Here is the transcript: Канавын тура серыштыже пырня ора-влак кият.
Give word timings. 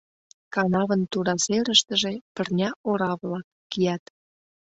Канавын 0.53 1.01
тура 1.11 1.35
серыштыже 1.45 2.13
пырня 2.35 2.69
ора-влак 2.89 3.47
кият. 3.71 4.03